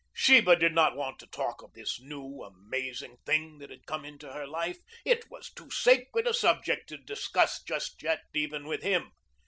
Sheba 0.13 0.55
did 0.55 0.73
not 0.73 0.95
want 0.95 1.19
to 1.19 1.27
talk 1.27 1.61
of 1.61 1.73
this 1.73 2.01
new, 2.01 2.41
amazing 2.41 3.17
thing 3.23 3.59
that 3.59 3.69
had 3.69 3.85
come 3.85 4.03
into 4.03 4.33
her 4.33 4.47
life. 4.47 4.79
It 5.05 5.29
was 5.29 5.51
too 5.53 5.69
sacred 5.69 6.25
a 6.25 6.33
subject 6.33 6.89
to 6.89 6.97
discuss 6.97 7.61
just 7.61 8.01
yet 8.01 8.23
even 8.33 8.65
with 8.65 8.81
him. 8.81 9.11